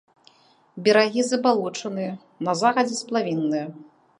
[0.87, 2.11] Берагі забалочаныя,
[2.49, 3.65] на захадзе сплавінныя.